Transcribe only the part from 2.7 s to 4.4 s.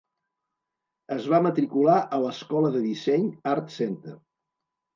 de disseny ArtCenter.